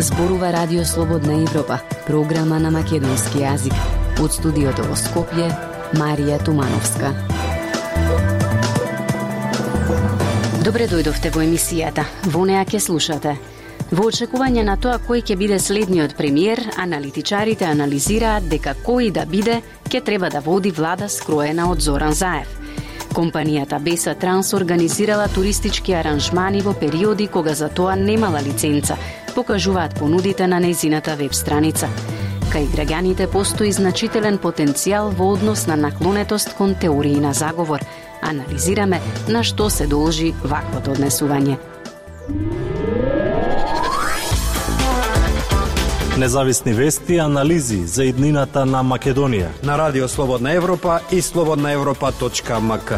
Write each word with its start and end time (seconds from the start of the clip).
Зборува 0.00 0.52
Радио 0.52 0.84
Слободна 0.84 1.42
Европа, 1.42 1.78
програма 2.06 2.58
на 2.58 2.70
македонски 2.70 3.44
јазик. 3.44 3.76
Од 4.16 4.32
студиото 4.32 4.86
во 4.88 4.96
Скопје, 4.96 5.50
Марија 6.00 6.40
Тумановска. 6.44 7.12
Добре 10.64 10.88
дојдовте 10.88 11.28
во 11.36 11.44
емисијата. 11.44 12.08
Во 12.32 12.46
неа 12.48 12.64
ќе 12.64 12.80
слушате. 12.80 13.36
Во 13.90 14.04
очекување 14.06 14.62
на 14.62 14.76
тоа 14.78 15.00
кој 15.02 15.24
ќе 15.26 15.34
биде 15.34 15.56
следниот 15.58 16.12
премиер, 16.14 16.60
аналитичарите 16.78 17.66
анализираат 17.66 18.44
дека 18.46 18.76
кој 18.86 19.08
да 19.16 19.24
биде, 19.26 19.56
ќе 19.90 20.00
треба 20.06 20.28
да 20.30 20.38
води 20.44 20.70
влада 20.70 21.08
скроена 21.10 21.66
од 21.72 21.82
Зоран 21.82 22.14
Заев. 22.14 22.46
Компанијата 23.10 23.80
Беса 23.82 24.14
Транс 24.14 24.52
организирала 24.54 25.26
туристички 25.34 25.96
аранжмани 25.98 26.62
во 26.62 26.76
периоди 26.78 27.26
кога 27.26 27.54
за 27.58 27.68
тоа 27.68 27.96
немала 27.96 28.38
лиценца, 28.38 28.94
покажуваат 29.34 29.98
понудите 29.98 30.46
на 30.46 30.62
нејзината 30.62 31.18
веб 31.18 31.34
страница. 31.34 31.90
Кај 32.54 32.70
граѓаните 32.70 33.26
постои 33.26 33.72
значителен 33.74 34.38
потенцијал 34.38 35.10
во 35.10 35.32
однос 35.34 35.66
на 35.66 35.74
наклонетост 35.74 36.54
кон 36.54 36.78
теории 36.78 37.18
на 37.18 37.34
заговор. 37.34 37.82
Анализираме 38.22 39.02
на 39.28 39.42
што 39.42 39.66
се 39.70 39.90
должи 39.90 40.30
ваквото 40.44 40.94
однесување. 40.94 41.58
Независни 46.20 46.72
вести 46.72 47.16
анализи 47.16 47.86
за 47.86 48.04
иднината 48.04 48.66
на 48.66 48.84
Македонија. 48.84 49.48
На 49.64 49.78
Радио 49.78 50.08
Слободна 50.08 50.52
Европа 50.52 51.00
и 51.12 51.22
слободнаевропа.мк. 51.22 52.92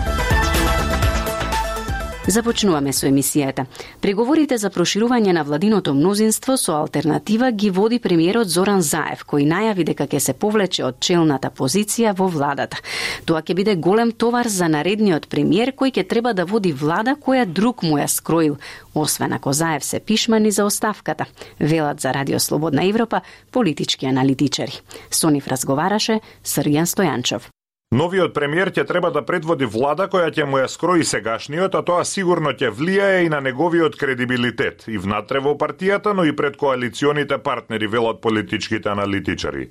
Започнуваме 2.26 2.92
со 2.94 3.08
емисијата. 3.08 3.64
Преговорите 4.00 4.54
за 4.58 4.68
проширување 4.70 5.32
на 5.34 5.42
владиното 5.42 5.90
мнозинство 5.94 6.54
со 6.56 6.76
алтернатива 6.78 7.50
ги 7.50 7.70
води 7.70 7.98
премиерот 7.98 8.46
Зоран 8.46 8.82
Заев, 8.82 9.24
кој 9.26 9.42
најави 9.50 9.82
дека 9.88 10.06
ќе 10.06 10.20
се 10.22 10.32
повлече 10.32 10.84
од 10.86 11.00
челната 11.02 11.50
позиција 11.50 12.12
во 12.14 12.28
владата. 12.30 12.78
Тоа 13.26 13.42
ќе 13.42 13.56
биде 13.58 13.74
голем 13.74 14.12
товар 14.12 14.46
за 14.46 14.68
наредниот 14.70 15.26
премиер 15.26 15.72
кој 15.74 15.90
ќе 15.96 16.06
треба 16.08 16.32
да 16.32 16.44
води 16.46 16.72
влада 16.72 17.16
која 17.18 17.42
друг 17.44 17.82
му 17.82 17.98
ја 17.98 18.06
скроил, 18.06 18.54
освен 18.94 19.32
ако 19.32 19.52
Заев 19.52 19.84
се 19.84 19.98
пишмани 19.98 20.50
за 20.50 20.64
оставката, 20.64 21.26
велат 21.58 22.00
за 22.00 22.14
Радио 22.14 22.38
Слободна 22.40 22.86
Европа 22.86 23.20
политички 23.50 24.06
аналитичари. 24.06 24.78
Со 25.10 25.30
нив 25.30 25.48
разговараше 25.48 26.20
Срјан 26.44 26.86
Стојанчов. 26.86 27.50
Новиот 27.92 28.32
премиер 28.32 28.70
ќе 28.72 28.86
треба 28.88 29.10
да 29.12 29.20
предводи 29.20 29.66
влада 29.68 30.06
која 30.08 30.30
ќе 30.32 30.46
му 30.48 30.56
ја 30.56 30.68
скрои 30.72 31.04
сегашниот, 31.04 31.74
а 31.76 31.82
тоа 31.84 32.06
сигурно 32.08 32.54
ќе 32.56 32.70
влијае 32.72 33.26
и 33.26 33.28
на 33.28 33.42
неговиот 33.44 33.98
кредибилитет, 34.00 34.86
и 34.88 34.96
внатре 34.96 35.42
во 35.44 35.52
партијата, 35.60 36.14
но 36.16 36.24
и 36.24 36.32
пред 36.32 36.56
коалиционите 36.56 37.36
партнери, 37.36 37.90
велат 37.92 38.22
политичките 38.24 38.88
аналитичари. 38.88 39.68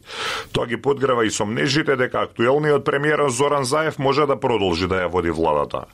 Тоа 0.54 0.70
ги 0.70 0.78
подгрева 0.78 1.26
и 1.26 1.34
сомнежите 1.34 1.96
дека 1.98 2.22
актуелниот 2.28 2.86
премиер 2.86 3.26
Зоран 3.30 3.66
Заев 3.66 3.98
може 3.98 4.30
да 4.30 4.38
продолжи 4.38 4.86
да 4.86 5.02
ја 5.02 5.10
води 5.10 5.34
владата. 5.34 5.88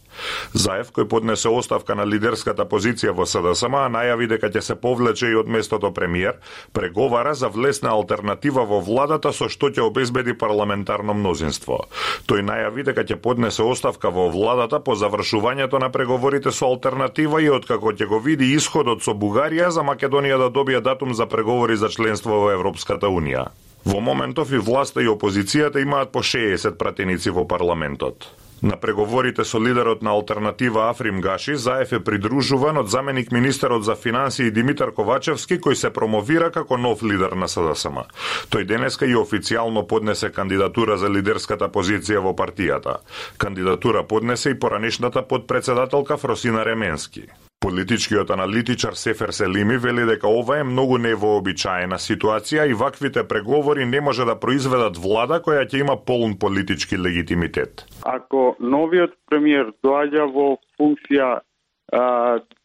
Заев, 0.53 0.91
кој 0.95 1.07
поднесе 1.09 1.49
оставка 1.49 1.95
на 1.95 2.05
лидерската 2.05 2.65
позиција 2.65 3.13
во 3.17 3.25
СДСМ, 3.25 3.75
најави 3.93 4.27
дека 4.33 4.49
ќе 4.53 4.61
се 4.61 4.75
повлече 4.75 5.31
и 5.31 5.35
од 5.35 5.47
местото 5.47 5.91
премиер, 5.93 6.39
преговара 6.73 7.33
за 7.35 7.49
влесна 7.49 7.91
алтернатива 7.91 8.65
во 8.65 8.79
владата 8.81 9.33
со 9.33 9.49
што 9.49 9.69
ќе 9.69 9.85
обезбеди 9.85 10.33
парламентарно 10.37 11.13
мнозинство. 11.17 11.85
Тој 12.27 12.45
најави 12.47 12.87
дека 12.89 13.03
ќе 13.03 13.19
поднесе 13.21 13.63
оставка 13.63 14.09
во 14.09 14.29
владата 14.33 14.79
по 14.79 14.95
завршувањето 14.95 15.79
на 15.79 15.91
преговорите 15.91 16.51
со 16.51 16.67
алтернатива 16.71 17.41
и 17.41 17.49
откако 17.49 17.93
ќе 17.93 18.07
го 18.07 18.19
види 18.19 18.53
исходот 18.55 19.03
со 19.03 19.13
Бугарија 19.13 19.69
за 19.69 19.83
Македонија 19.83 20.37
да 20.37 20.49
добие 20.49 20.81
датум 20.81 21.13
за 21.13 21.27
преговори 21.27 21.77
за 21.77 21.89
членство 21.89 22.41
во 22.43 22.51
Европската 22.55 23.07
Унија. 23.07 23.47
Во 23.87 24.01
моментов 24.01 24.51
и 24.51 24.59
власта 24.59 25.01
и 25.03 25.07
опозицијата 25.07 25.79
имаат 25.79 26.11
по 26.11 26.19
60 26.19 26.75
пратеници 26.77 27.31
во 27.31 27.45
парламентот. 27.47 28.27
На 28.61 28.75
преговорите 28.75 29.45
со 29.45 29.59
лидерот 29.59 30.01
на 30.01 30.11
Алтернатива 30.11 30.89
Африм 30.89 31.21
Гаши, 31.21 31.55
Заев 31.55 31.91
е 31.93 31.99
придружуван 32.03 32.77
од 32.77 32.89
заменик 32.89 33.31
министерот 33.31 33.85
за 33.85 33.95
финансии 33.95 34.51
Димитар 34.51 34.91
Ковачевски, 34.97 35.59
кој 35.61 35.73
се 35.77 35.93
промовира 35.93 36.49
како 36.51 36.77
нов 36.77 37.03
лидер 37.03 37.37
на 37.37 37.45
СДСМ. 37.47 38.01
Тој 38.49 38.65
денеска 38.65 39.05
и 39.05 39.15
официјално 39.15 39.85
поднесе 39.87 40.31
кандидатура 40.33 40.97
за 40.97 41.09
лидерската 41.09 41.69
позиција 41.69 42.23
во 42.25 42.33
партијата. 42.33 42.97
Кандидатура 43.37 44.03
поднесе 44.03 44.49
и 44.49 44.59
поранешната 44.59 45.21
подпредседателка 45.21 46.17
Фросина 46.17 46.65
Ременски. 46.65 47.29
Политичкиот 47.59 48.29
аналитичар 48.29 48.93
Сефер 48.93 49.29
Селими 49.29 49.77
вели 49.77 50.05
дека 50.05 50.27
ова 50.27 50.59
е 50.59 50.63
многу 50.63 50.99
невообичаена 51.01 51.97
ситуација 51.97 52.67
и 52.69 52.73
ваквите 52.77 53.23
преговори 53.27 53.85
не 53.85 54.01
може 54.01 54.25
да 54.29 54.35
произведат 54.37 54.97
влада 54.97 55.39
која 55.41 55.63
ќе 55.65 55.79
има 55.81 55.95
полн 55.97 56.35
политички 56.37 56.99
легитимитет. 57.01 57.81
Ако 58.05 58.55
новиот 58.59 59.15
премиер 59.25 59.73
доаѓа 59.81 60.27
во 60.35 60.59
функција 60.77 61.31
а, 61.41 62.03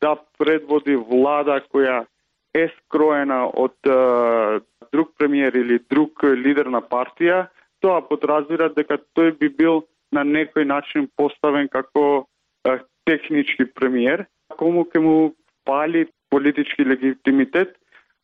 да 0.00 0.12
предводи 0.38 0.96
влада 0.96 1.62
која 1.72 2.04
е 2.52 2.68
скроена 2.76 3.48
од 3.48 3.88
а, 3.88 4.60
друг 4.92 5.16
премиер 5.18 5.56
или 5.56 5.80
друг 5.88 6.20
лидер 6.20 6.68
на 6.68 6.84
партија, 6.84 7.48
тоа 7.80 8.04
подразбира 8.04 8.68
дека 8.68 9.00
тој 9.16 9.38
би 9.40 9.48
бил 9.48 9.86
на 10.12 10.20
некој 10.20 10.68
начин 10.68 11.08
поставен 11.16 11.72
како 11.72 12.28
а, 12.68 12.76
технички 13.08 13.64
премиер 13.64 14.26
кому 14.58 14.84
ќе 14.84 14.98
му 14.98 15.34
пали 15.64 16.06
политички 16.30 16.84
легитимитет, 16.84 17.76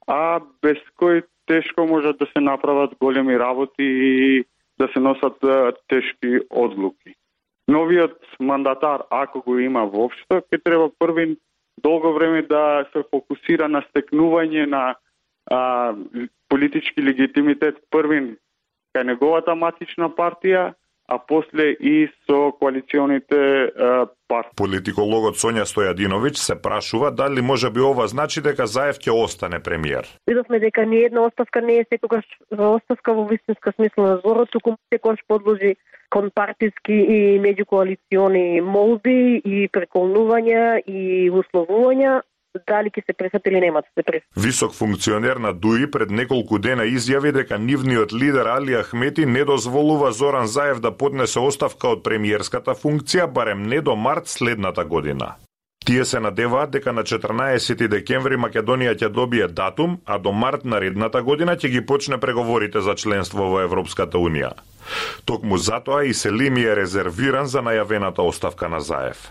а 0.06 0.40
без 0.62 0.78
кој 1.00 1.24
тешко 1.46 1.86
може 1.86 2.12
да 2.12 2.26
се 2.26 2.40
направат 2.40 2.96
големи 3.00 3.38
работи 3.38 3.84
и 3.84 4.44
да 4.78 4.88
се 4.92 5.00
носат 5.00 5.36
тешки 5.88 6.40
одлуки. 6.50 7.14
Новиот 7.68 8.20
мандатар, 8.40 9.02
ако 9.10 9.42
го 9.42 9.58
има 9.58 9.84
воопшто, 9.84 10.40
ќе 10.40 10.62
треба 10.64 10.88
први 10.98 11.36
долго 11.82 12.12
време 12.14 12.42
да 12.42 12.86
се 12.92 13.04
фокусира 13.10 13.68
на 13.68 13.82
стекнување 13.90 14.66
на 14.66 14.94
а, 15.50 15.94
политички 16.48 17.02
легитимитет 17.02 17.76
првин 17.90 18.36
кај 18.96 19.04
неговата 19.12 19.54
матична 19.54 20.08
партија, 20.08 20.72
а 21.08 21.18
после 21.18 21.72
и 21.72 22.08
со 22.26 22.52
коалиционите 22.60 23.72
партии. 24.28 24.56
Политикологот 24.56 25.40
Сонја 25.40 25.64
Стојадиновиќ 25.64 26.36
се 26.36 26.56
прашува 26.60 27.10
дали 27.10 27.40
може 27.40 27.70
би 27.70 27.80
ова 27.80 28.06
значи 28.06 28.42
дека 28.44 28.66
Заев 28.66 29.00
ќе 29.00 29.14
остане 29.16 29.60
премиер. 29.64 30.04
Видовме 30.28 30.60
дека 30.60 30.84
ни 30.86 31.00
една 31.08 31.24
оставка 31.26 31.62
не 31.62 31.80
е 31.80 31.86
секогаш 31.88 32.24
оставка 32.52 33.14
во 33.14 33.24
вистинска 33.24 33.72
смисла 33.72 34.08
на 34.08 34.16
зборот, 34.18 34.50
туку 34.50 34.76
секогаш 34.92 35.24
подложи 35.28 35.76
кон 36.10 36.30
партиски 36.34 36.92
и 36.92 37.40
меѓукоалициони 37.40 38.60
молби 38.60 39.40
и 39.44 39.68
преколнувања 39.72 40.80
и 40.86 41.30
условувања 41.30 42.20
дали 42.66 42.90
ќе 42.90 43.04
се 43.06 43.12
пресат 43.12 43.46
или 43.46 43.60
нема 43.60 43.82
да 43.82 43.88
се 43.94 44.02
пресат. 44.02 44.28
Висок 44.36 44.74
функционер 44.74 45.36
на 45.36 45.52
ДУИ 45.52 45.90
пред 45.90 46.10
неколку 46.10 46.58
дена 46.58 46.86
изјави 46.88 47.32
дека 47.32 47.58
нивниот 47.58 48.12
лидер 48.12 48.46
Али 48.46 48.76
Ахмети 48.82 49.26
не 49.26 49.44
дозволува 49.44 50.12
Зоран 50.12 50.46
Заев 50.46 50.80
да 50.80 50.92
поднесе 50.96 51.40
оставка 51.40 51.88
од 51.88 52.04
премиерската 52.04 52.74
функција 52.74 53.26
барем 53.26 53.68
не 53.68 53.80
до 53.80 53.96
март 53.96 54.28
следната 54.28 54.84
година. 54.84 55.34
Тие 55.86 56.04
се 56.04 56.20
надеваат 56.20 56.70
дека 56.70 56.92
на 56.92 57.02
14 57.02 57.88
декември 57.88 58.36
Македонија 58.36 58.92
ќе 58.98 59.08
добие 59.08 59.48
датум, 59.48 60.00
а 60.04 60.18
до 60.18 60.32
март 60.32 60.64
наредната 60.64 61.22
година 61.22 61.56
ќе 61.56 61.68
ги 61.68 61.86
почне 61.86 62.18
преговорите 62.18 62.80
за 62.80 62.94
членство 62.94 63.48
во 63.48 63.62
Европската 63.64 64.18
Унија. 64.18 64.52
Токму 65.24 65.56
затоа 65.56 66.04
и 66.04 66.14
Селими 66.14 66.64
е 66.64 66.76
резервиран 66.76 67.46
за 67.46 67.62
најавената 67.62 68.20
оставка 68.20 68.68
на 68.68 68.80
Заев. 68.80 69.30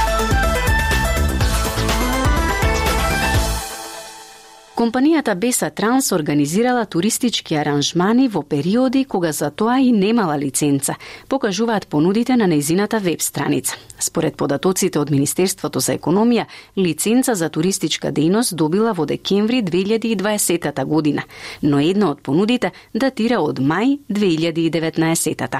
Компанијата 4.81 5.35
Беса 5.35 5.69
Транс 5.69 6.11
организирала 6.11 6.85
туристички 6.85 7.53
аранжмани 7.53 8.27
во 8.27 8.41
периоди 8.41 9.03
кога 9.05 9.31
за 9.31 9.51
тоа 9.51 9.75
и 9.77 9.91
немала 9.91 10.37
лиценца, 10.37 10.95
покажуваат 11.29 11.85
понудите 11.87 12.33
на 12.35 12.47
нејзината 12.49 12.97
веб 12.99 13.21
страница. 13.21 13.75
Според 13.99 14.35
податоците 14.35 14.97
од 14.99 15.11
Министерството 15.13 15.79
за 15.79 15.93
економија, 15.99 16.47
лиценца 16.77 17.35
за 17.35 17.49
туристичка 17.49 18.09
дејност 18.09 18.55
добила 18.55 18.95
во 18.97 19.05
декември 19.05 19.61
2020 19.61 20.85
година, 20.85 21.29
но 21.61 21.79
една 21.79 22.09
од 22.09 22.25
понудите 22.25 22.71
датира 22.93 23.37
од 23.37 23.59
мај 23.59 23.99
2019 24.09 25.35
-та. 25.35 25.59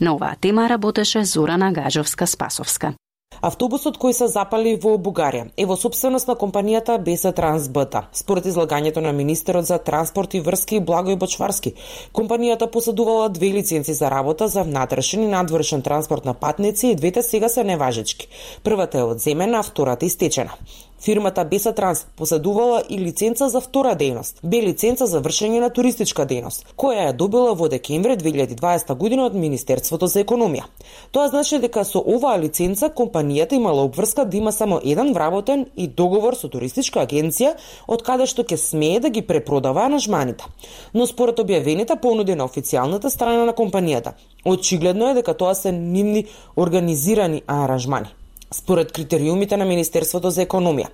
На 0.00 0.14
оваа 0.14 0.36
тема 0.40 0.68
работеше 0.68 1.24
Зорана 1.24 1.72
Гажовска-Спасовска. 1.72 2.99
Автобусот 3.40 3.96
кој 3.96 4.12
се 4.12 4.26
запали 4.28 4.74
во 4.76 4.98
Бугарија 5.00 5.46
е 5.56 5.64
во 5.68 5.76
собственост 5.80 6.28
на 6.28 6.34
компанијата 6.36 6.98
БС 7.00 7.30
Трансбта. 7.38 8.02
Според 8.12 8.44
излагањето 8.50 9.00
на 9.00 9.14
министерот 9.16 9.64
за 9.64 9.78
транспорт 9.78 10.34
и 10.36 10.42
врски 10.44 10.82
Благој 10.84 11.16
Бочварски, 11.16 11.72
компанијата 12.12 12.68
поседувала 12.68 13.30
две 13.32 13.48
лиценци 13.54 13.94
за 13.94 14.10
работа 14.10 14.48
за 14.48 14.62
внатрешен 14.62 15.22
и 15.22 15.32
надвршен 15.32 15.82
транспорт 15.82 16.24
на 16.24 16.34
патници 16.34 16.86
и 16.88 16.94
двете 16.94 17.22
сега 17.22 17.48
се 17.48 17.64
неважечки. 17.64 18.28
Првата 18.64 18.98
е 18.98 19.02
одземена, 19.02 19.58
а 19.58 19.62
втората 19.62 20.06
истечена. 20.06 20.52
Фирмата 21.00 21.44
Беса 21.44 21.72
Транс 21.72 22.06
поседувала 22.16 22.82
и 22.88 22.98
лиценца 22.98 23.48
за 23.48 23.60
втора 23.60 23.94
дејност, 23.96 24.42
бе 24.44 24.60
лиценца 24.60 25.06
за 25.08 25.22
вршење 25.24 25.62
на 25.62 25.70
туристичка 25.72 26.26
дејност, 26.28 26.66
која 26.76 27.06
ја 27.06 27.14
добила 27.16 27.54
во 27.56 27.68
декември 27.72 28.18
2020 28.20 28.92
година 29.00 29.24
од 29.30 29.34
Министерството 29.34 30.06
за 30.06 30.20
економија. 30.20 30.66
Тоа 31.10 31.30
значи 31.32 31.58
дека 31.58 31.86
со 31.88 32.04
оваа 32.04 32.36
лиценца 32.36 32.92
компанијата 32.92 33.56
имала 33.56 33.86
обврска 33.88 34.24
да 34.24 34.36
има 34.36 34.52
само 34.52 34.80
еден 34.84 35.14
вработен 35.16 35.66
и 35.76 35.88
договор 35.88 36.36
со 36.36 36.52
туристичка 36.52 37.06
агенција 37.06 37.54
од 37.88 38.04
каде 38.04 38.28
што 38.28 38.44
ќе 38.44 38.60
смее 38.60 39.00
да 39.00 39.08
ги 39.08 39.24
препродава 39.24 39.88
анажманите. 39.88 40.44
Но 40.92 41.06
според 41.06 41.40
објавените 41.40 41.96
понуди 41.96 42.36
на 42.36 42.44
официјалната 42.44 43.08
страна 43.08 43.48
на 43.48 43.56
компанијата, 43.56 44.12
очигледно 44.44 45.08
е 45.08 45.14
дека 45.14 45.34
тоа 45.34 45.54
се 45.54 45.72
нивни 45.72 46.26
организирани 46.56 47.42
аранжмани 47.46 48.19
според 48.54 48.92
критериумите 48.92 49.56
на 49.56 49.64
Министерството 49.64 50.30
за 50.30 50.42
економија. 50.46 50.86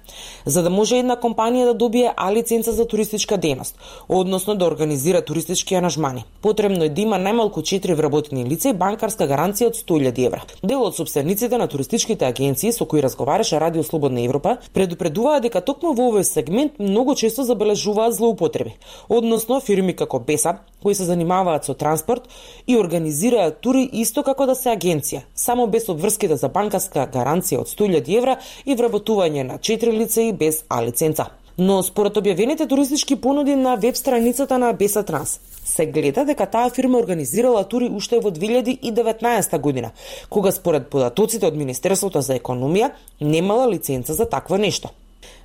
За 0.45 0.63
да 0.63 0.71
може 0.71 0.99
една 0.99 1.17
компанија 1.17 1.65
да 1.65 1.75
добие 1.75 2.13
А 2.17 2.33
лиценца 2.33 2.73
за 2.73 2.85
туристичка 2.85 3.39
дејност, 3.39 3.75
односно 4.09 4.55
да 4.55 4.67
организира 4.67 5.23
туристички 5.23 5.75
анажмани. 5.75 6.25
потребно 6.43 6.85
е 6.85 6.89
да 6.89 7.01
има 7.01 7.17
најмалку 7.17 7.63
4 7.63 7.95
вработени 7.95 8.45
лица 8.45 8.69
и 8.69 8.73
банкарска 8.73 9.27
гаранција 9.27 9.67
од 9.67 9.77
100.000 9.77 10.27
евра. 10.27 10.43
Дел 10.63 10.83
од 10.83 10.97
собствениците 10.97 11.59
на 11.59 11.67
туристичките 11.67 12.25
агенции 12.25 12.73
со 12.73 12.87
кои 12.87 13.03
разговараше 13.03 13.61
Радио 13.61 13.83
Слободна 13.83 14.21
Европа 14.21 14.59
предупредуваа 14.75 15.41
дека 15.41 15.61
токму 15.61 15.93
во 15.95 16.11
овој 16.13 16.23
сегмент 16.23 16.79
многу 16.79 17.15
често 17.15 17.45
забележуваат 17.45 18.15
злоупотреби, 18.15 18.77
односно 19.09 19.61
фирми 19.61 19.97
како 19.97 20.19
Беса, 20.19 20.59
кои 20.87 20.95
се 20.95 21.05
занимаваат 21.05 21.65
со 21.65 21.75
транспорт 21.75 22.29
и 22.67 22.77
организираат 22.79 23.57
тури 23.59 23.89
исто 23.93 24.23
како 24.23 24.45
да 24.47 24.55
се 24.55 24.71
агенција, 24.71 25.25
само 25.35 25.65
без 25.67 25.89
обврските 25.91 26.37
за 26.39 26.47
банкарска 26.47 27.09
гаранција 27.11 27.65
од 27.65 27.73
100.000 27.73 28.07
евра 28.19 28.37
и 28.63 28.77
вработување 28.79 29.43
на 29.49 29.57
4 29.59 29.91
лица 29.91 30.23
и 30.23 30.33
без 30.33 30.61
А 30.69 30.79
лиценца. 30.85 31.27
Но 31.59 31.83
според 31.83 32.15
објавените 32.21 32.69
туристички 32.69 33.17
понуди 33.17 33.57
на 33.57 33.75
веб 33.75 33.97
страницата 33.97 34.59
на 34.59 34.73
Беса 34.73 35.03
Транс, 35.03 35.41
се 35.65 35.87
гледа 35.87 36.25
дека 36.25 36.47
таа 36.47 36.71
фирма 36.71 36.99
организирала 36.99 37.65
тури 37.65 37.89
уште 37.91 38.21
во 38.21 38.31
2019 38.31 39.59
година, 39.59 39.91
кога 40.31 40.53
според 40.53 40.87
податоците 40.87 41.51
од 41.51 41.57
Министерството 41.57 42.23
за 42.23 42.39
економија 42.39 42.93
немала 43.21 43.67
лиценца 43.67 44.15
за 44.15 44.29
такво 44.31 44.57
нешто. 44.57 44.95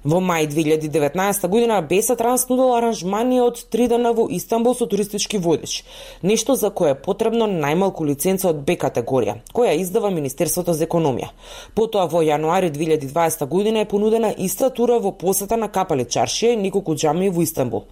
Во 0.04 0.18
мај 0.18 0.48
2019 0.50 1.48
година 1.48 1.80
Беса 1.82 2.16
Транс 2.18 2.48
нудела 2.50 2.80
аранжмани 2.80 3.38
од 3.42 3.60
три 3.70 3.86
дена 3.88 4.16
во 4.18 4.26
Истанбул 4.34 4.74
со 4.74 4.88
туристички 4.90 5.38
водич, 5.38 5.84
нешто 6.24 6.56
за 6.56 6.72
кое 6.72 6.96
е 6.96 6.98
потребно 6.98 7.46
најмалку 7.46 8.08
лиценца 8.08 8.50
од 8.50 8.64
Б 8.66 8.74
категорија, 8.82 9.36
која 9.54 9.76
издава 9.78 10.10
Министерството 10.10 10.74
за 10.74 10.88
економија. 10.88 11.30
Потоа 11.78 12.08
во 12.10 12.24
јануари 12.26 12.72
2020 12.74 13.46
година 13.46 13.84
е 13.86 13.86
понудена 13.86 14.34
иста 14.38 14.72
тура 14.72 14.98
во 14.98 15.12
посета 15.12 15.58
на 15.58 15.70
Капали 15.70 16.08
Чаршија 16.10 16.56
и 16.56 16.58
неколку 16.58 16.98
џамии 16.98 17.30
во 17.30 17.46
Истанбул. 17.46 17.86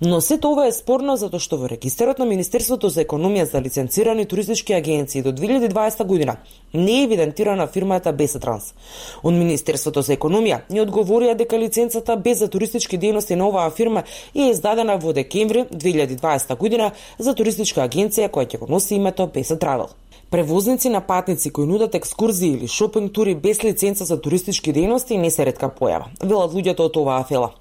Но 0.00 0.20
се 0.20 0.38
тоа 0.38 0.68
е 0.68 0.72
спорно 0.72 1.16
затоа 1.16 1.42
што 1.42 1.58
во 1.58 1.66
регистерот 1.66 2.22
на 2.22 2.24
Министерството 2.24 2.86
за 2.88 3.02
економија 3.02 3.50
за 3.50 3.58
лиценцирани 3.58 4.26
туристички 4.26 4.78
агенции 4.78 5.22
до 5.22 5.32
2020 5.32 6.04
година 6.04 6.36
не 6.72 7.00
е 7.00 7.02
евидентирана 7.02 7.66
фирмата 7.66 8.12
Беса 8.12 8.38
Транс. 8.38 8.74
Од 9.22 9.34
Министерството 9.34 10.02
за 10.02 10.14
економија 10.14 10.60
ни 10.70 10.78
одговорија 10.84 11.34
дека 11.34 11.47
дека 11.48 11.58
лиценцата 11.58 12.16
без 12.16 12.38
за 12.38 12.48
туристички 12.48 12.98
дејности 12.98 13.34
на 13.34 13.48
оваа 13.48 13.70
фирма 13.70 14.02
е 14.34 14.50
издадена 14.50 14.98
во 15.00 15.12
декември 15.12 15.64
2020 15.72 16.56
година 16.56 16.90
за 17.18 17.34
туристичка 17.34 17.80
агенција 17.88 18.28
која 18.28 18.44
ќе 18.44 18.58
го 18.58 18.66
носи 18.68 18.94
името 18.94 19.26
Besa 19.32 19.56
Travel. 19.56 19.88
Превозници 20.30 20.88
на 20.88 21.00
патници 21.00 21.50
кои 21.50 21.66
нудат 21.66 21.94
екскурзии 21.94 22.52
или 22.52 22.68
шопинг 22.68 23.12
тури 23.12 23.34
без 23.34 23.64
лиценца 23.64 24.04
за 24.04 24.20
туристички 24.20 24.74
дејности 24.74 25.16
не 25.16 25.30
се 25.30 25.46
редка 25.48 25.72
појава, 25.72 26.12
велат 26.20 26.52
луѓето 26.52 26.84
од 26.84 26.96
оваа 27.00 27.24
фела. 27.24 27.54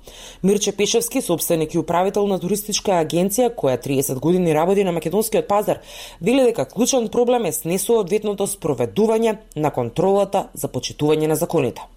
Мирче 0.43 0.75
Пешевски, 0.75 1.21
собственик 1.21 1.73
и 1.73 1.79
управител 1.79 2.27
на 2.27 2.39
туристичка 2.39 2.99
агенција 2.99 3.53
која 3.55 3.79
30 3.79 4.19
години 4.19 4.53
работи 4.53 4.83
на 4.83 4.91
македонскиот 4.91 5.47
пазар, 5.47 5.79
вели 6.21 6.43
дека 6.43 6.65
клучен 6.65 7.07
проблем 7.07 7.45
е 7.45 7.55
снесоодветното 7.55 8.47
спроведување 8.47 9.37
на 9.55 9.71
контролата 9.71 10.49
за 10.53 10.67
почитување 10.67 11.27
на 11.27 11.35
законите. 11.35 11.87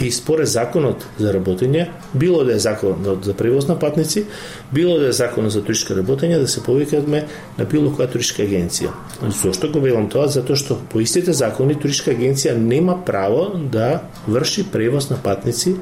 И 0.00 0.10
според 0.12 0.48
законот 0.48 1.06
за 1.18 1.32
работење, 1.32 1.86
било 2.14 2.44
да 2.44 2.52
е 2.52 2.58
законот 2.60 3.24
за 3.24 3.32
превоз 3.34 3.68
на 3.68 3.78
патници, 3.78 4.26
било 4.72 4.98
да 4.98 5.08
е 5.08 5.12
законот 5.12 5.52
за 5.52 5.62
туристичко 5.64 5.96
работење, 5.96 6.38
да 6.38 6.48
се 6.48 6.62
повикаме 6.62 7.24
на 7.58 7.64
било 7.64 7.88
која 7.90 8.10
туристичка 8.12 8.44
агенција. 8.44 8.92
Зошто 9.42 9.70
го 9.72 9.80
велам 9.80 10.10
тоа? 10.12 10.28
Затоа 10.28 10.56
што 10.56 10.76
по 10.92 11.00
истите 11.00 11.32
закони 11.32 11.78
туристичка 11.80 12.12
агенција 12.12 12.52
нема 12.58 12.98
право 13.04 13.54
да 13.56 14.02
врши 14.28 14.66
превоз 14.72 15.08
на 15.10 15.16
патници 15.16 15.78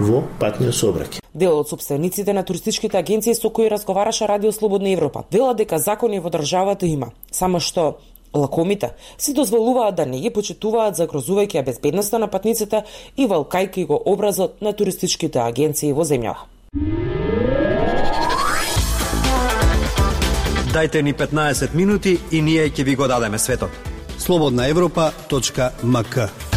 во 0.00 0.24
патниот 0.40 0.74
сообраќај. 0.74 1.22
Дел 1.34 1.58
од 1.58 1.68
собствениците 1.70 2.32
на 2.32 2.42
туристичките 2.42 2.98
агенции 2.98 3.34
со 3.34 3.50
кои 3.50 3.70
разговараше 3.70 4.26
Радио 4.26 4.52
Слободна 4.52 4.90
Европа 4.90 5.24
Велат 5.30 5.56
дека 5.56 5.78
закони 5.78 6.20
во 6.20 6.30
државата 6.30 6.86
има, 6.86 7.12
само 7.30 7.60
што 7.60 7.98
Лакомите 8.34 8.90
се 9.18 9.32
дозволуваат 9.32 9.94
да 9.94 10.06
не 10.06 10.20
ги 10.20 10.30
почитуваат 10.30 10.98
загрозувајќи 10.98 11.60
ја 11.60 11.64
безбедноста 11.64 12.18
на 12.18 12.28
патниците 12.28 12.82
и 13.16 13.26
валкајки 13.26 13.86
го 13.86 14.00
образот 14.04 14.62
на 14.62 14.72
туристичките 14.72 15.38
агенции 15.38 15.92
во 15.92 16.04
земјава. 16.04 16.50
Дайте 20.72 21.02
ни 21.02 21.14
15 21.14 21.74
минути 21.74 22.18
и 22.32 22.42
ние 22.42 22.70
ќе 22.70 22.84
ви 22.84 22.96
го 22.96 23.06
дадеме 23.06 23.38
светот. 23.38 23.70
Слободна 24.18 24.66
Европа.мк 24.68 26.53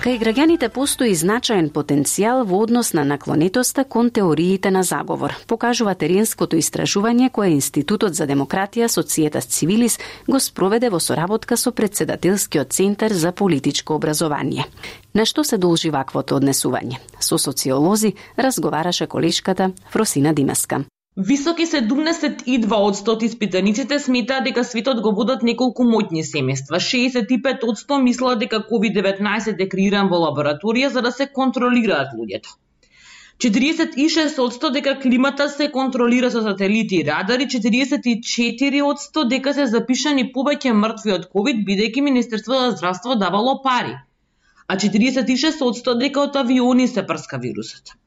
Кај 0.00 0.16
граѓаните 0.16 0.70
постои 0.72 1.12
значаен 1.12 1.66
потенцијал 1.68 2.46
во 2.48 2.62
однос 2.64 2.94
на 2.96 3.02
наклонетоста 3.04 3.82
кон 3.84 4.08
теориите 4.08 4.70
на 4.72 4.80
заговор, 4.80 5.34
покажува 5.46 5.92
теренското 5.92 6.56
истражување 6.56 7.28
кое 7.28 7.50
Институтот 7.52 8.16
за 8.16 8.24
демократија 8.24 8.88
Социетас 8.88 9.44
Цивилис 9.44 9.98
го 10.26 10.40
спроведе 10.40 10.88
во 10.88 11.00
соработка 11.04 11.58
со 11.60 11.72
председателскиот 11.72 12.72
центар 12.72 13.12
за 13.12 13.32
политичко 13.32 13.92
образование. 13.92 14.64
На 15.12 15.26
што 15.28 15.44
се 15.44 15.58
должи 15.58 15.90
ваквото 15.92 16.40
однесување? 16.40 16.96
Со 17.20 17.36
социолози 17.36 18.14
разговараше 18.38 19.06
колешката 19.06 19.72
Фросина 19.92 20.32
Димаска. 20.32 20.80
Високи 21.28 21.66
72 21.66 22.76
од 22.76 22.94
100 22.96 23.24
испитаниците 23.26 23.98
сметаат 24.00 24.46
дека 24.46 24.62
светот 24.64 25.02
го 25.04 25.10
водат 25.18 25.42
неколку 25.48 25.84
моќни 25.88 26.22
семејства. 26.28 26.80
65 26.84 27.66
од 27.72 27.80
100 27.80 27.98
мислат 28.04 28.40
дека 28.42 28.60
COVID-19 28.70 29.60
е 29.64 29.66
креиран 29.74 30.08
во 30.12 30.20
лабораторија 30.22 30.88
за 30.94 31.02
да 31.04 31.12
се 31.18 31.26
контролираат 31.40 32.16
луѓето. 32.16 32.56
46 33.46 34.40
од 34.46 34.56
100 34.56 34.72
дека 34.78 34.96
климата 35.04 35.50
се 35.58 35.68
контролира 35.76 36.30
со 36.30 36.40
сателити 36.48 37.02
и 37.02 37.04
радари, 37.10 37.50
44 37.58 38.82
од 38.88 39.04
100 39.04 39.28
дека 39.36 39.56
се 39.60 39.66
запишани 39.76 40.28
повеќе 40.32 40.72
мртви 40.82 41.16
од 41.18 41.30
COVID, 41.36 41.64
бидејќи 41.68 42.08
Министерството 42.08 42.62
за 42.64 42.76
здравство 42.78 43.20
давало 43.26 43.58
пари. 43.68 43.98
А 44.68 44.80
46 44.88 45.64
од 45.68 45.84
100 45.84 45.98
дека 46.06 46.28
од 46.28 46.44
авиони 46.46 46.88
се 46.88 47.04
прска 47.12 47.44
вирусот. 47.44 47.99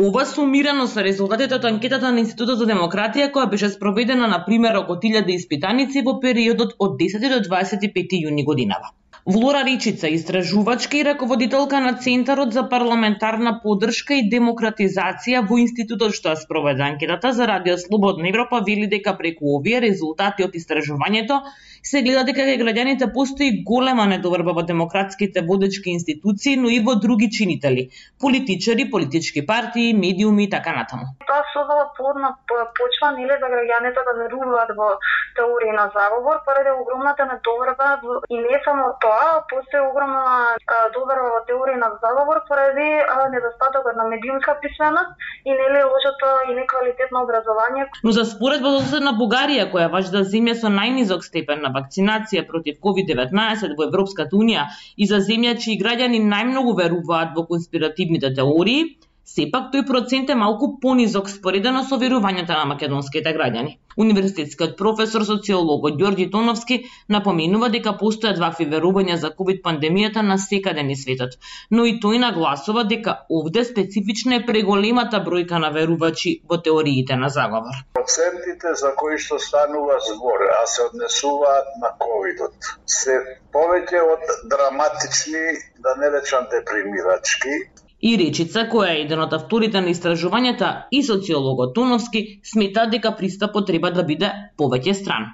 Ова 0.00 0.22
сумирано 0.28 0.84
со 0.90 1.02
резултатите 1.04 1.54
од 1.56 1.64
анкетата 1.68 2.10
на 2.16 2.22
Институтот 2.22 2.60
за 2.60 2.66
демократија 2.70 3.26
која 3.34 3.50
беше 3.54 3.68
спроведена 3.72 4.28
на 4.32 4.38
пример 4.46 4.78
околу 4.78 4.96
1000 5.02 5.34
испитаници 5.34 6.02
во 6.06 6.14
периодот 6.22 6.72
од 6.86 6.94
10 7.02 7.26
до 7.34 7.40
25 7.48 8.14
јуни 8.22 8.44
годинава. 8.50 8.94
Влора 9.26 9.64
Ричица, 9.64 10.08
истражувачка 10.08 10.96
и 10.96 11.04
раководителка 11.04 11.80
на 11.80 11.94
Центарот 11.98 12.52
за 12.52 12.68
парламентарна 12.68 13.60
поддршка 13.62 14.14
и 14.16 14.24
демократизација 14.32 15.42
во 15.50 15.58
институтот 15.60 16.16
што 16.16 16.32
ја 16.32 16.40
спроведе 16.40 16.86
анкетата 16.86 17.32
за 17.36 17.48
Радио 17.50 17.76
Слободна 17.76 18.30
Европа, 18.30 18.62
вели 18.66 18.86
дека 18.88 19.16
преку 19.18 19.58
овие 19.58 19.82
резултати 19.84 20.44
од 20.48 20.56
истражувањето 20.56 21.42
се 21.82 22.02
гледа 22.04 22.24
дека 22.28 22.44
кај 22.44 22.58
граѓаните 22.60 23.08
постои 23.12 23.62
голема 23.64 24.04
недоверба 24.06 24.52
во 24.56 24.62
демократските 24.68 25.42
водечки 25.48 25.90
институции, 25.90 26.56
но 26.56 26.68
и 26.68 26.80
во 26.80 26.96
други 27.00 27.30
чинители, 27.30 27.88
политичари, 28.20 28.90
политички 28.90 29.44
партии, 29.46 29.94
медиуми 29.94 30.44
и 30.44 30.50
така 30.50 30.72
натаму. 30.76 31.12
Тоа 31.26 31.44
создава 31.52 31.88
плодна 31.96 32.34
почва 32.48 33.12
нели 33.16 33.36
за 33.40 33.48
граѓаните 33.52 34.04
да 34.08 34.16
веруваат 34.22 34.74
во 34.76 34.90
теорија 35.38 35.76
на 35.76 35.86
заговор 35.96 36.42
поради 36.44 36.70
огромната 36.80 37.28
недоверба 37.32 37.88
и 38.28 38.36
не 38.36 38.60
само 38.64 38.92
тоа, 39.00 39.09
постои 39.50 39.80
огромна 39.80 40.56
доверба 40.94 41.32
во 41.36 41.40
теорија 41.48 41.80
на 41.80 41.90
заговор 42.04 42.42
поради 42.48 42.90
недостатокот 43.32 43.96
на 43.96 44.04
медиумска 44.12 44.58
писменост 44.60 45.16
и 45.44 45.50
нели 45.50 45.80
лошото 45.92 46.28
и 46.50 46.54
неквалитетно 46.60 47.24
образование. 47.24 47.88
Но 48.04 48.10
за 48.12 48.24
споредба 48.24 48.76
со 48.84 49.00
на 49.00 49.16
Бугарија 49.16 49.70
која 49.72 49.88
важи 49.90 50.12
да 50.12 50.24
земја 50.28 50.54
со 50.60 50.68
најнизок 50.68 51.24
степен 51.24 51.62
на 51.64 51.70
на 51.70 51.78
вакцинација 51.78 52.46
против 52.46 52.80
COVID-19 52.84 53.76
во 53.78 53.86
Европската 53.86 54.36
Унија 54.36 54.66
и 54.96 55.06
за 55.06 55.22
земја 55.30 55.56
чии 55.62 55.78
граѓани 55.80 56.20
најмногу 56.26 56.76
веруваат 56.82 57.36
во 57.36 57.46
конспиративните 57.46 58.34
теории, 58.34 58.96
Сепак 59.24 59.68
тој 59.72 59.84
процент 59.86 60.30
е 60.32 60.34
малку 60.34 60.66
понизок 60.82 61.28
споредено 61.30 61.82
со 61.88 61.96
верувањата 62.02 62.56
на 62.58 62.64
македонските 62.72 63.32
граѓани. 63.36 63.76
Универзитетскиот 64.04 64.76
професор 64.78 65.24
социолог 65.28 65.84
Ѓорѓи 65.90 66.26
Тоновски 66.32 66.78
напоменува 67.14 67.68
дека 67.74 67.92
постојат 68.00 68.40
вакви 68.42 68.66
верувања 68.72 69.18
за 69.24 69.30
ковид 69.40 69.60
пандемијата 69.66 70.24
на 70.26 70.38
секаде 70.44 70.82
низ 70.88 71.04
светот, 71.04 71.36
но 71.70 71.84
и 71.90 71.98
тој 72.04 72.18
нагласува 72.24 72.84
дека 72.92 73.16
овде 73.40 73.64
специфична 73.68 74.38
е 74.40 74.46
преголемата 74.46 75.20
бројка 75.26 75.60
на 75.64 75.70
верувачи 75.76 76.32
во 76.52 76.58
теориите 76.68 77.16
на 77.16 77.28
заговор. 77.28 77.82
Процентите 78.00 78.74
за 78.82 78.94
кои 79.02 79.18
што 79.18 79.38
станува 79.38 80.00
збор, 80.08 80.46
а 80.56 80.64
се 80.66 80.88
однесуваат 80.88 81.76
на 81.84 81.92
ковидот, 82.02 82.72
се 82.86 83.20
повеќе 83.54 84.02
од 84.14 84.34
драматични, 84.54 85.44
да 85.86 85.94
не 86.02 86.10
речам 86.16 86.50
депримирачки, 86.50 87.60
И 88.00 88.14
речица, 88.16 88.62
која 88.72 88.94
е 88.94 89.00
еден 89.02 89.20
од 89.20 89.34
авторите 89.36 89.80
на 89.84 89.92
истражувањата 89.92 90.68
и 90.90 91.02
социологот 91.04 91.74
Туновски 91.76 92.22
смета 92.52 92.86
дека 92.92 93.12
пристапот 93.16 93.66
треба 93.68 93.90
да 93.92 94.04
биде 94.10 94.30
повеќе 94.56 94.94
стран. 95.02 95.26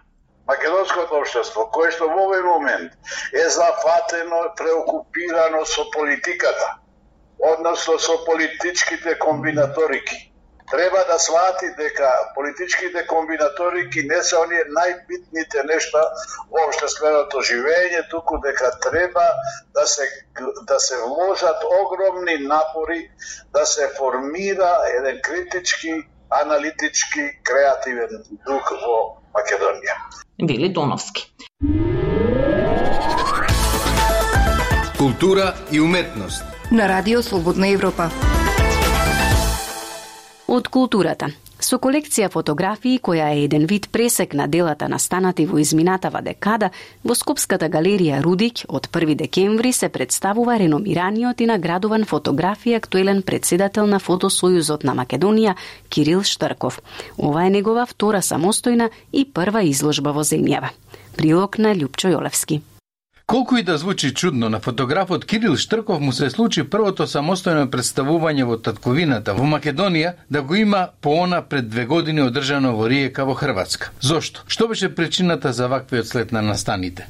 Македонското 0.50 1.20
општество, 1.20 1.68
кое 1.74 1.92
што 1.94 2.08
во 2.10 2.24
овој 2.26 2.42
момент 2.46 3.14
е 3.34 3.46
зафатено, 3.54 4.42
преокупирано 4.58 5.62
со 5.66 5.86
политиката, 5.94 6.68
односно 7.52 7.98
со 7.98 8.18
политичките 8.26 9.14
комбинаторики, 9.22 10.18
треба 10.70 11.04
да 11.12 11.18
свати 11.18 11.66
дека 11.78 12.10
политичките 12.34 13.06
комбинаторики 13.06 14.02
не 14.02 14.22
се 14.22 14.36
оние 14.36 14.64
најбитните 14.78 15.64
нешта 15.66 16.02
во 16.50 16.66
обштественото 16.66 17.42
живење, 17.50 18.02
туку 18.10 18.40
дека 18.42 18.72
треба 18.88 19.26
да 19.74 19.86
се 19.86 20.08
да 20.66 20.80
се 20.80 20.96
вложат 21.06 21.64
огромни 21.82 22.38
напори 22.38 23.10
да 23.52 23.66
се 23.66 23.90
формира 23.98 24.72
еден 24.98 25.20
критички, 25.22 25.94
аналитички, 26.30 27.24
креативен 27.42 28.24
дух 28.46 28.70
во 28.82 28.98
Македонија. 29.34 29.96
Вели 30.42 30.72
Тоновски. 30.74 31.32
Култура 34.98 35.54
и 35.72 35.80
уметност 35.80 36.44
на 36.72 36.88
Радио 36.88 37.22
Слободна 37.22 37.68
Европа 37.68 38.10
од 40.56 40.68
културата. 40.72 41.28
Со 41.60 41.78
колекција 41.80 42.28
фотографии 42.32 42.98
која 43.00 43.30
е 43.32 43.44
еден 43.46 43.64
вид 43.68 43.88
пресек 43.92 44.34
на 44.36 44.46
делата 44.46 44.88
настанати 44.88 45.46
во 45.48 45.58
изминатава 45.58 46.20
декада, 46.22 46.68
во 47.04 47.16
Скопската 47.16 47.68
галерија 47.72 48.20
Рудик 48.24 48.64
од 48.68 48.88
1 48.92 49.14
декември 49.22 49.72
се 49.72 49.88
представува 49.88 50.58
реномираниот 50.60 51.40
и 51.40 51.46
наградуван 51.46 52.04
фотограф 52.04 52.66
и 52.66 52.74
актуелен 52.74 53.22
председател 53.22 53.86
на 53.86 54.00
Фотосојузот 54.00 54.84
на 54.84 54.94
Македонија 54.94 55.56
Кирил 55.88 56.22
Штрков. 56.22 56.80
Ова 57.18 57.46
е 57.46 57.50
негова 57.50 57.86
втора 57.86 58.22
самостојна 58.22 58.90
и 59.12 59.24
прва 59.24 59.64
изложба 59.64 60.12
во 60.12 60.24
земјава. 60.24 60.72
Прилог 61.16 61.58
на 61.58 61.74
Љупчо 61.74 62.12
Јолевски. 62.12 62.75
Колку 63.26 63.56
и 63.56 63.62
да 63.62 63.76
звучи 63.78 64.14
чудно, 64.14 64.48
на 64.48 64.60
фотографот 64.60 65.24
Кирил 65.24 65.56
Штрков 65.56 66.00
му 66.00 66.12
се 66.12 66.28
случи 66.30 66.62
првото 66.62 67.08
самостојно 67.10 67.66
представување 67.66 68.44
во 68.46 68.54
татковината 68.62 69.32
во 69.34 69.42
Македонија 69.50 70.12
да 70.30 70.42
го 70.46 70.54
има 70.54 70.82
по 71.02 71.16
она 71.24 71.40
пред 71.42 71.66
две 71.68 71.86
години 71.90 72.22
одржано 72.22 72.76
во 72.76 72.86
Ријека 72.86 73.26
во 73.26 73.34
Хрватска. 73.34 73.90
Зошто? 74.00 74.44
Што 74.46 74.68
беше 74.70 74.94
причината 74.94 75.52
за 75.52 75.66
ваквиот 75.66 76.06
след 76.06 76.32
на 76.32 76.42
настаните? 76.42 77.08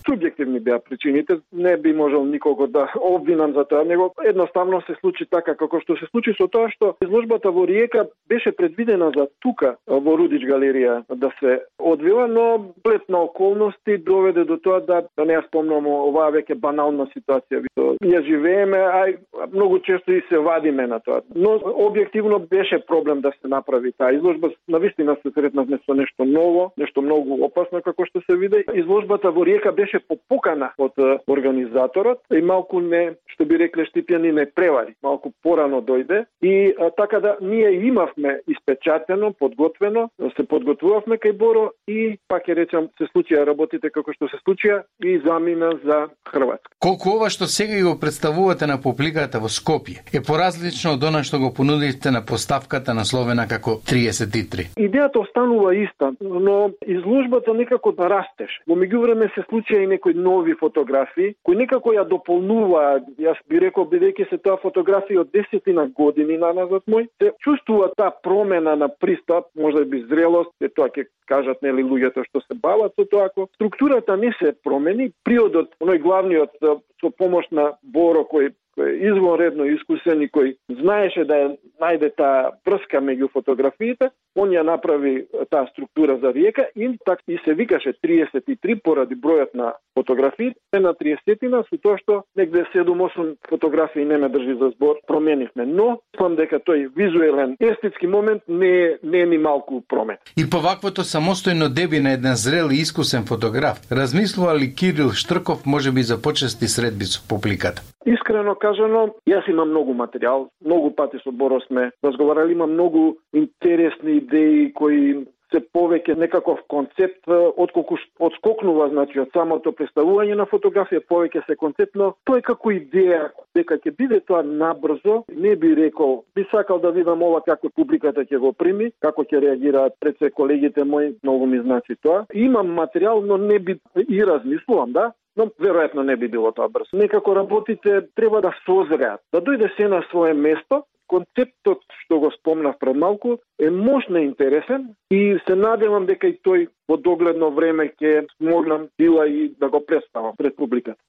Субјективни 0.56 0.60
беа 0.60 0.78
причините, 0.78 1.38
не 1.52 1.76
би 1.76 1.92
можел 1.92 2.24
никого 2.24 2.66
да 2.66 2.92
обвинам 3.00 3.52
за 3.52 3.64
тоа, 3.64 3.84
него 3.84 4.12
едноставно 4.24 4.80
се 4.80 4.94
случи 5.00 5.26
така 5.30 5.54
како 5.54 5.80
што 5.80 5.96
се 5.96 6.06
случи 6.10 6.34
со 6.36 6.48
тоа 6.48 6.70
што 6.70 6.96
изложбата 7.02 7.50
во 7.50 7.66
Риека 7.66 8.06
беше 8.28 8.52
предвидена 8.52 9.10
за 9.16 9.26
тука 9.40 9.76
во 9.86 10.16
Рудич 10.16 10.42
галерија 10.42 11.04
да 11.14 11.30
се 11.40 11.60
одвива, 11.78 12.28
но 12.28 12.72
плет 12.82 13.08
на 13.08 13.18
околности 13.18 13.98
доведе 13.98 14.44
до 14.44 14.56
тоа 14.56 14.80
да, 14.80 15.02
да 15.16 15.24
не 15.24 15.34
ја 15.34 15.46
спомнам 15.46 15.86
оваа 15.86 16.32
веќе 16.32 16.54
банална 16.54 17.06
ситуација. 17.14 17.64
Ја 18.02 18.22
живееме, 18.26 18.78
а 18.78 19.06
многу 19.52 19.78
често 19.78 20.12
и 20.12 20.22
се 20.28 20.38
вадиме 20.38 20.86
на 20.86 21.00
тоа. 21.00 21.22
Но 21.34 21.58
објективно 21.58 22.38
беше 22.38 22.78
проблем 22.86 23.20
да 23.20 23.32
се 23.40 23.48
направи 23.48 23.92
таа 23.92 24.12
изложба. 24.12 24.50
На 24.68 24.78
вистина 24.78 25.16
се 25.22 25.30
сретнавме 25.30 25.78
со 25.86 25.94
нешто 25.94 26.24
ново, 26.24 26.72
нешто 26.76 27.02
многу 27.02 27.44
опасно 27.44 27.82
како 27.82 28.06
што 28.06 28.20
се 28.20 28.36
виде. 28.36 28.64
Изложбата 28.74 29.30
во 29.30 29.44
Риека 29.44 29.72
беше 29.72 30.00
попукана 30.46 30.72
од 30.78 30.92
организаторот 31.26 32.18
и 32.30 32.40
малку 32.42 32.80
не, 32.80 33.16
што 33.34 33.44
би 33.44 33.58
рекле 33.58 33.86
штипјани, 33.86 34.32
не 34.32 34.46
превари. 34.46 34.94
Малку 35.02 35.32
порано 35.42 35.80
дојде 35.80 36.24
и 36.42 36.72
а, 36.72 36.90
така 36.90 37.20
да 37.20 37.36
ние 37.40 37.86
имавме 37.86 38.40
испечатено, 38.48 39.32
подготвено, 39.32 40.08
се 40.36 40.44
подготвувавме 40.44 41.16
кај 41.16 41.36
Боро 41.36 41.70
и 41.88 42.18
пак 42.28 42.46
ќе 42.46 42.56
речам 42.56 42.88
се 42.98 43.08
случија 43.12 43.44
работите 43.46 43.90
како 43.90 44.12
што 44.12 44.28
се 44.28 44.38
случија 44.46 44.82
и 45.02 45.18
замина 45.24 45.72
за 45.84 46.08
Хрватска. 46.28 46.72
Колку 46.80 47.16
ова 47.16 47.30
што 47.30 47.46
сега 47.46 47.82
го 47.82 47.98
представувате 48.00 48.66
на 48.66 48.80
публиката 48.82 49.40
во 49.40 49.48
Скопје 49.48 50.04
е 50.12 50.22
поразлично 50.22 50.94
од 50.96 51.04
она 51.04 51.22
што 51.24 51.38
го 51.38 51.52
понудивте 51.54 52.10
на 52.10 52.24
поставката 52.24 52.94
насловена 52.94 53.46
како 53.48 53.80
33? 53.84 54.76
Идејата 54.76 55.20
останува 55.20 55.74
иста, 55.74 56.12
но 56.20 56.70
изложбата 56.86 57.54
некако 57.54 57.92
да 57.92 58.08
растеше. 58.10 58.62
Во 58.68 58.76
меѓувреме 58.78 59.28
се 59.34 59.44
случија 59.50 59.82
и 59.84 59.90
некои 59.90 60.14
нови 60.14 60.35
фотографии 60.60 61.34
кои 61.42 61.56
некако 61.56 61.92
ја 61.94 62.04
дополнуваат, 62.08 63.06
јас 63.18 63.38
би 63.48 63.60
рекол 63.62 63.86
бидејќи 63.90 64.28
се 64.30 64.38
тоа 64.38 64.56
фотографии 64.62 65.18
од 65.18 65.30
десетина 65.32 65.86
години 65.96 66.38
на 66.38 66.52
назад 66.52 66.82
мој, 66.90 67.08
се 67.22 67.32
чувствува 67.44 67.90
таа 67.96 68.10
промена 68.22 68.76
на 68.76 68.88
пристап, 68.88 69.50
можда 69.54 69.84
би 69.84 70.02
зрелост, 70.10 70.52
е 70.60 70.68
тоа 70.68 70.88
ќе 70.88 71.06
кажат 71.26 71.62
нели 71.62 71.82
луѓето 71.82 72.24
што 72.28 72.42
се 72.44 72.54
бават 72.54 72.94
со 72.96 73.04
тоа, 73.04 73.30
ако 73.30 73.48
структурата 73.54 74.16
не 74.16 74.32
се 74.40 74.54
промени, 74.64 75.12
приодот 75.24 75.74
оној 75.80 76.02
главниот 76.02 76.56
со 76.60 77.10
помош 77.18 77.48
на 77.50 77.72
Боро 77.82 78.24
кој 78.28 78.52
извонредно 78.76 79.64
искусен 79.64 80.22
и 80.22 80.28
кој 80.28 80.56
знаеше 80.80 81.24
да 81.24 81.34
ја 81.34 81.48
најде 81.80 82.10
таа 82.16 82.52
прска 82.64 83.00
меѓу 83.00 83.30
фотографиите, 83.32 84.10
он 84.36 84.52
ја 84.52 84.62
направи 84.62 85.26
таа 85.50 85.66
структура 85.72 86.18
за 86.20 86.32
риека 86.32 86.68
и 86.76 86.90
так 87.04 87.20
и 87.28 87.38
се 87.44 87.54
викаше 87.54 87.94
33 88.04 88.80
поради 88.82 89.14
бројот 89.14 89.54
на 89.54 89.72
фотографии, 89.94 90.54
на 90.72 90.92
30-тина 90.92 91.64
со 91.68 91.78
тоа 91.82 91.96
што 91.98 92.22
негде 92.36 92.66
7-8 92.74 93.36
фотографии 93.48 94.04
не 94.04 94.18
ме 94.18 94.28
држи 94.28 94.56
за 94.60 94.70
збор, 94.76 95.00
променивме, 95.06 95.66
но 95.66 96.00
сам 96.18 96.36
дека 96.36 96.60
тој 96.60 96.90
визуелен 96.96 97.56
естетски 97.60 98.06
момент 98.06 98.42
не 98.48 98.98
не 99.02 99.20
е 99.20 99.26
ни 99.26 99.38
малку 99.38 99.80
промен. 99.88 100.16
И 100.36 100.44
по 100.50 100.60
ваквото 100.60 101.02
самостојно 101.02 101.68
деби 101.68 102.00
на 102.00 102.12
еден 102.12 102.36
зрел 102.36 102.68
и 102.70 102.80
искусен 102.80 103.24
фотограф, 103.24 103.80
размислува 103.92 104.54
ли 104.58 104.74
Кирил 104.74 105.10
Штрков 105.10 105.66
може 105.66 105.92
би 105.92 106.02
за 106.02 106.22
почести 106.22 106.68
средби 106.68 107.04
со 107.04 107.20
публиката? 107.28 107.82
Искрено 108.06 108.54
кажано, 108.66 109.06
јас 109.30 109.46
имам 109.50 109.70
многу 109.70 109.94
материјал, 109.94 110.48
многу 110.64 110.90
пати 110.98 111.20
со 111.22 111.32
Боро 111.32 111.60
сме 111.66 111.90
разговарали, 112.04 112.52
имам 112.52 112.72
многу 112.74 113.16
интересни 113.34 114.18
идеи 114.18 114.72
кои 114.74 115.26
се 115.52 115.60
повеќе 115.74 116.16
некаков 116.18 116.58
концепт 116.72 117.28
отколку 117.56 117.98
одскокнува 118.18 118.88
значи 118.90 119.20
од 119.22 119.30
самото 119.34 119.70
представување 119.78 120.34
на 120.38 120.46
фотографија 120.50 121.04
повеќе 121.10 121.44
се 121.46 121.56
концептно. 121.60 122.12
Тој 122.26 122.42
како 122.48 122.72
идеја 122.74 123.28
дека 123.54 123.78
ќе 123.78 123.92
биде 123.98 124.20
тоа 124.26 124.42
набрзо 124.42 125.20
не 125.30 125.54
би 125.56 125.74
рекол 125.78 126.24
би 126.34 126.46
сакал 126.50 126.80
да 126.82 126.90
видам 126.90 127.22
ова 127.22 127.42
како 127.46 127.70
публиката 127.70 128.26
ќе 128.26 128.40
го 128.42 128.52
прими 128.52 128.90
како 129.00 129.22
ќе 129.22 129.44
реагираат 129.46 129.94
пред 130.00 130.18
се 130.18 130.30
колегите 130.30 130.84
мои 130.84 131.14
многу 131.22 131.46
ми 131.46 131.62
значи 131.62 131.96
тоа. 132.02 132.24
Имам 132.34 132.74
материјал 132.74 133.22
но 133.22 133.36
не 133.36 133.58
би 133.58 133.78
и 134.08 134.24
размислувам 134.24 134.92
да? 134.92 135.12
Но 135.36 135.50
веројатно 135.60 136.02
не 136.02 136.16
би 136.16 136.28
било 136.28 136.52
тоа 136.52 136.68
брзо. 136.68 136.96
Некако 136.96 137.34
работите 137.36 138.02
треба 138.14 138.40
да 138.40 138.52
созреат, 138.64 139.20
да 139.32 139.40
дојде 139.40 139.70
се 139.76 139.88
на 139.88 140.02
свое 140.10 140.34
место, 140.34 140.82
концептот 141.06 141.84
што 142.02 142.18
го 142.20 142.30
спомнав 142.38 142.78
пред 142.80 142.96
малку 142.96 143.38
е 143.58 143.70
мощно 143.70 144.18
интересен 144.18 144.94
и 145.10 145.38
се 145.46 145.54
надевам 145.54 146.06
дека 146.06 146.28
и 146.28 146.38
тој 146.44 146.68
во 146.88 146.96
догледно 146.96 147.50
време 147.50 147.92
ќе 148.00 148.26
смогнам 148.36 148.88
била 148.98 149.26
и 149.26 149.48
да 149.60 149.68
го 149.68 149.84
представам 149.86 150.36
пред 150.36 150.56
публиката. 150.56 151.00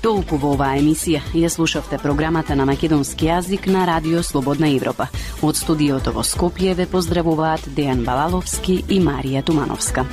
Толку 0.00 0.38
во 0.40 0.54
оваа 0.56 0.78
емисија 0.80 1.20
ја 1.36 1.50
слушавте 1.52 1.98
програмата 2.00 2.56
на 2.56 2.64
македонски 2.64 3.28
јазик 3.28 3.68
на 3.68 3.84
Радио 3.84 4.22
Слободна 4.24 4.72
Европа. 4.72 5.10
Од 5.44 5.60
студиото 5.60 6.16
во 6.16 6.24
Скопје 6.24 6.72
ве 6.78 6.88
поздравуваат 6.88 7.68
Дејан 7.76 8.06
Балаловски 8.08 8.80
и 8.88 9.02
Марија 9.04 9.44
Тумановска. 9.44 10.08